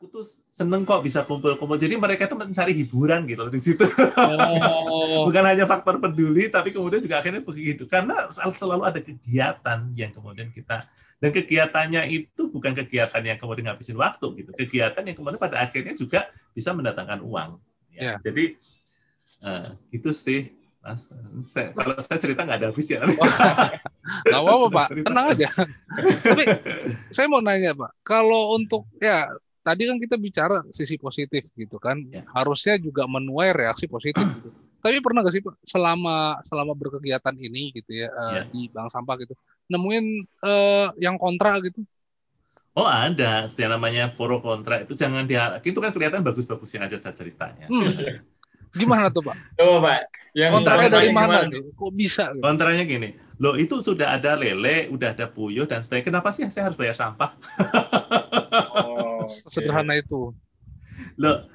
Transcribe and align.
aku 0.00 0.08
tuh 0.08 0.24
seneng 0.48 0.88
kok 0.88 1.04
bisa 1.04 1.28
kumpul-kumpul. 1.28 1.76
Jadi 1.76 1.92
mereka 1.92 2.24
tuh 2.24 2.40
mencari 2.40 2.72
hiburan 2.72 3.28
gitu 3.28 3.44
loh 3.44 3.52
di 3.52 3.60
situ. 3.60 3.84
Oh. 4.16 5.20
Bukan 5.28 5.44
hanya 5.44 5.68
faktor 5.68 6.00
peduli, 6.00 6.48
tapi 6.48 6.72
kemudian 6.72 7.04
juga 7.04 7.20
akhirnya 7.20 7.44
begitu. 7.44 7.84
Karena 7.84 8.32
sel- 8.32 8.56
selalu 8.56 8.88
ada 8.88 8.96
kegiatan 9.04 9.92
yang 9.92 10.08
kemudian 10.08 10.48
kita 10.56 10.80
dan 11.20 11.30
kegiatannya 11.36 12.08
itu 12.16 12.48
bukan 12.48 12.72
kegiatan 12.72 13.20
yang 13.20 13.36
kemudian 13.36 13.68
ngabisin 13.68 14.00
waktu 14.00 14.40
gitu. 14.40 14.56
Kegiatan 14.56 15.04
yang 15.04 15.12
kemudian 15.20 15.36
pada 15.36 15.60
akhirnya 15.68 15.92
juga 15.92 16.32
bisa 16.56 16.72
mendatangkan 16.72 17.20
uang. 17.20 17.60
Ya. 17.92 18.00
Ya. 18.00 18.14
Jadi 18.24 18.56
eh, 19.44 19.68
gitu 19.92 20.16
sih. 20.16 20.56
Mas, 20.80 21.12
saya, 21.44 21.76
kalau 21.76 21.92
saya 22.00 22.16
cerita 22.16 22.40
nggak 22.40 22.56
ada 22.56 22.68
habis 22.72 22.88
ya. 22.88 23.04
Nggak 23.04 24.32
apa-apa 24.48 24.66
Pak, 24.72 24.86
tenang 25.04 25.26
aja. 25.36 25.48
Tapi 26.24 26.44
saya 27.12 27.28
mau 27.28 27.44
nanya 27.44 27.76
Pak, 27.76 28.00
kalau 28.00 28.56
untuk 28.56 28.88
ya 28.96 29.28
tadi 29.60 29.82
kan 29.84 29.96
kita 30.00 30.16
bicara 30.16 30.64
sisi 30.72 30.96
positif 30.96 31.52
gitu 31.52 31.76
kan, 31.76 32.00
Ya. 32.08 32.24
harusnya 32.32 32.80
juga 32.80 33.04
menuai 33.04 33.52
reaksi 33.52 33.84
positif 33.84 34.24
gitu. 34.40 34.50
Tapi 34.80 34.96
pernah 35.04 35.20
nggak 35.20 35.34
sih 35.36 35.44
Pak 35.44 35.60
selama 35.60 36.40
selama 36.48 36.72
berkegiatan 36.72 37.36
ini 37.36 37.68
gitu 37.76 37.92
ya, 37.92 38.08
eh, 38.08 38.32
Ya. 38.32 38.42
di 38.48 38.72
bank 38.72 38.88
sampah 38.88 39.20
gitu, 39.20 39.36
nemuin 39.68 40.04
eh, 40.24 40.86
yang 40.98 41.20
kontra 41.20 41.60
gitu? 41.60 41.84
Oh 42.72 42.86
ada, 42.86 43.50
yang 43.50 43.70
namanya 43.74 44.14
pro 44.14 44.38
kontra 44.38 44.80
itu 44.80 44.94
jangan 44.94 45.26
dia, 45.26 45.58
itu 45.60 45.76
kan 45.82 45.90
kelihatan 45.90 46.22
bagus-bagusnya 46.22 46.86
aja 46.86 46.96
saya 46.96 47.12
ceritanya. 47.12 47.66
Hmm. 47.66 48.22
Gimana 48.70 49.10
tuh 49.10 49.26
Pak? 49.26 49.34
Coba 49.58 49.76
Pak, 49.90 50.00
yang 50.38 50.54
Kontranya 50.54 50.88
dari 50.88 51.10
gimana? 51.10 51.42
mana 51.42 51.50
tuh? 51.50 51.74
Kok 51.74 51.92
bisa? 51.92 52.30
Gitu? 52.30 52.40
Kontranya 52.40 52.84
gini, 52.86 53.08
loh 53.42 53.58
itu 53.58 53.82
sudah 53.82 54.14
ada 54.14 54.38
lele, 54.38 54.86
udah 54.94 55.10
ada 55.10 55.26
puyuh 55.26 55.66
dan 55.66 55.82
sebagainya. 55.82 56.14
Kenapa 56.14 56.30
sih 56.30 56.46
saya 56.48 56.70
harus 56.70 56.78
bayar 56.78 56.94
sampah? 56.94 57.34
Sederhana 59.30 59.94
itu. 59.96 60.34
Loh, 61.14 61.46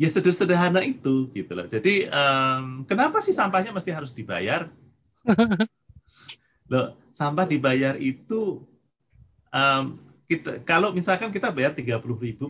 ya 0.00 0.08
sederhana 0.08 0.80
itu 0.80 1.28
gitu 1.34 1.52
loh. 1.52 1.66
Jadi 1.66 2.08
em, 2.08 2.86
kenapa 2.86 3.20
sih 3.20 3.34
sampahnya 3.34 3.74
mesti 3.74 3.90
harus 3.92 4.14
dibayar? 4.14 4.70
loh, 6.72 6.96
sampah 7.12 7.44
dibayar 7.44 7.98
itu 7.98 8.64
em, 9.52 9.98
kita 10.30 10.62
kalau 10.62 10.94
misalkan 10.94 11.34
kita 11.34 11.50
bayar 11.50 11.74
30.000 11.74 12.00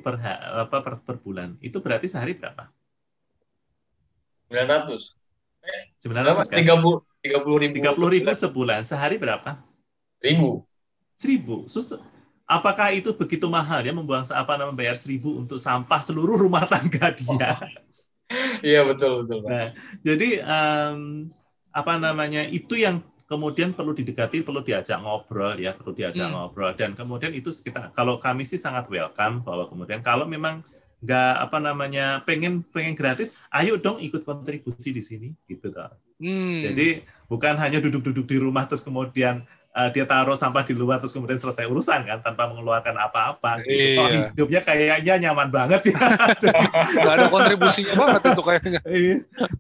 per, 0.05 0.15
apa, 0.21 0.79
per 0.85 0.95
per 1.01 1.17
bulan, 1.17 1.57
itu 1.65 1.81
berarti 1.81 2.07
sehari 2.07 2.37
berapa? 2.37 2.69
900. 4.53 5.17
Berapa? 6.05 6.45
900 6.45 6.53
kan? 6.53 6.59
30 6.61 7.11
30 7.21 7.63
ribu. 7.65 7.75
30 7.81 8.15
ribu 8.17 8.31
sebulan, 8.33 8.81
sehari 8.85 9.17
berapa? 9.21 9.61
ribu. 10.21 10.65
Seribu. 11.17 11.65
Sus, 11.69 11.97
apakah 12.57 12.89
itu 12.99 13.11
begitu 13.21 13.47
mahal 13.57 13.81
ya 13.87 13.93
membuang 13.99 14.27
apa 14.43 14.53
namanya 14.59 14.73
membayar 14.75 14.97
seribu 15.03 15.29
untuk 15.41 15.59
sampah 15.67 16.01
seluruh 16.07 16.37
rumah 16.45 16.65
tangga 16.73 17.07
dia? 17.21 17.51
Iya 18.67 18.79
betul 18.89 19.11
betul 19.25 19.39
Pak. 19.47 19.51
Nah, 19.51 19.67
jadi 20.07 20.25
em, 20.45 20.99
apa 21.71 21.93
namanya 22.05 22.41
itu 22.51 22.75
yang 22.79 23.03
kemudian 23.31 23.71
perlu 23.77 23.95
didekati, 23.95 24.43
perlu 24.43 24.61
diajak 24.67 24.99
ngobrol 25.03 25.55
ya, 25.59 25.71
perlu 25.79 25.93
diajak 25.95 26.27
Hmm. 26.27 26.35
ngobrol 26.35 26.73
dan 26.75 26.91
kemudian 26.99 27.31
itu 27.35 27.51
kita 27.51 27.95
kalau 27.95 28.19
kami 28.19 28.43
sih 28.47 28.59
sangat 28.59 28.91
welcome 28.91 29.43
bahwa 29.47 29.65
kemudian 29.71 30.01
kalau 30.03 30.27
memang 30.27 30.63
nggak 31.01 31.33
apa 31.49 31.59
namanya 31.63 32.21
pengen 32.29 32.61
pengen 32.75 32.95
gratis, 32.99 33.39
ayo 33.55 33.81
dong 33.81 33.99
ikut 34.03 34.23
kontribusi 34.27 34.91
di 34.93 35.03
sini 35.03 35.29
gitu 35.49 35.73
dong. 35.73 35.95
Hmm. 36.21 36.61
Jadi 36.61 37.07
bukan 37.31 37.55
hanya 37.57 37.79
duduk-duduk 37.81 38.27
di 38.29 38.37
rumah 38.37 38.69
terus 38.69 38.85
kemudian 38.85 39.41
uh, 39.75 39.89
dia 39.91 40.05
taruh 40.07 40.35
sampah 40.35 40.63
di 40.67 40.75
luar 40.75 40.99
terus 40.99 41.15
kemudian 41.15 41.39
selesai 41.39 41.67
urusan 41.67 42.03
kan 42.07 42.19
tanpa 42.23 42.51
mengeluarkan 42.51 42.97
apa-apa. 42.99 43.63
Gitu. 43.63 44.01
Iya. 44.01 44.31
hidupnya 44.31 44.61
kayaknya 44.63 45.15
nyaman 45.29 45.49
banget 45.51 45.95
ya. 45.95 45.99
jadi, 46.43 46.65
nggak 47.01 47.15
ada 47.15 47.27
kontribusinya 47.31 47.95
banget 47.95 48.23
itu 48.27 48.43
kayaknya. 48.43 48.81
iya. 49.03 49.17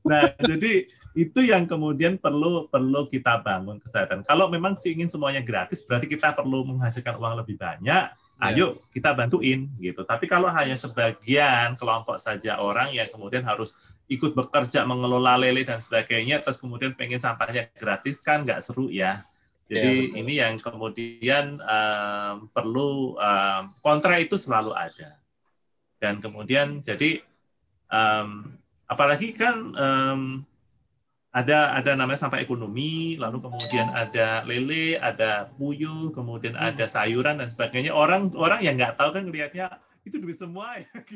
nah 0.06 0.22
jadi 0.38 0.72
itu 1.11 1.41
yang 1.42 1.66
kemudian 1.66 2.22
perlu 2.22 2.70
perlu 2.70 3.11
kita 3.11 3.43
bangun 3.43 3.82
kesadaran. 3.82 4.22
Kalau 4.22 4.47
memang 4.47 4.78
sih 4.78 4.94
ingin 4.94 5.10
semuanya 5.10 5.43
gratis, 5.43 5.82
berarti 5.82 6.06
kita 6.06 6.38
perlu 6.38 6.62
menghasilkan 6.62 7.19
uang 7.19 7.43
lebih 7.43 7.59
banyak. 7.59 8.15
Ayo 8.41 8.81
kita 8.88 9.12
bantuin 9.12 9.69
gitu. 9.76 10.00
Tapi 10.00 10.25
kalau 10.25 10.49
hanya 10.49 10.72
sebagian 10.72 11.76
kelompok 11.76 12.16
saja 12.16 12.56
orang 12.56 12.88
yang 12.88 13.04
kemudian 13.12 13.44
harus 13.44 13.93
ikut 14.09 14.32
bekerja 14.32 14.88
mengelola 14.88 15.37
lele 15.37 15.60
dan 15.60 15.76
sebagainya, 15.76 16.41
terus 16.41 16.56
kemudian 16.56 16.97
pengen 16.97 17.20
sampahnya 17.20 17.69
gratis 17.76 18.25
kan 18.25 18.41
nggak 18.41 18.65
seru 18.65 18.88
ya. 18.88 19.20
Jadi 19.70 19.78
Ya, 19.78 20.03
betul. 20.10 20.19
ini 20.26 20.34
yang 20.42 20.54
kemudian 20.58 21.44
em, 21.62 22.36
perlu 22.50 23.14
em, 23.14 23.70
kontra 23.78 24.19
itu 24.19 24.34
selalu 24.34 24.75
ada. 24.75 25.14
Dan 26.03 26.19
kemudian 26.19 26.82
jadi 26.82 27.22
em, 27.86 28.28
apalagi 28.91 29.31
kan 29.31 29.70
em, 29.70 30.20
ada 31.31 31.78
ada 31.78 31.94
namanya 31.94 32.26
sampah 32.26 32.42
ekonomi, 32.42 33.14
lalu 33.14 33.38
kemudian 33.38 33.94
ada 33.94 34.42
lele, 34.42 34.98
ada 34.98 35.47
puyuh, 35.54 36.10
kemudian 36.10 36.58
ada 36.58 36.91
sayuran 36.91 37.38
dan 37.38 37.47
sebagainya. 37.47 37.94
Orang 37.94 38.34
orang 38.34 38.58
yang 38.66 38.75
nggak 38.75 38.98
tahu 38.98 39.14
kan 39.14 39.22
ngelihatnya 39.31 39.78
itu 40.02 40.19
duit 40.19 40.34
semua 40.34 40.82
ya. 40.82 40.91